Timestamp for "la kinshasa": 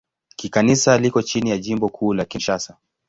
2.13-2.77